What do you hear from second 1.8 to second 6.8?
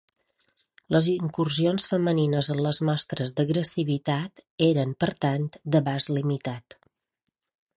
femenines en les mostres d'agressivitat eren, per tant, d'abast limitat.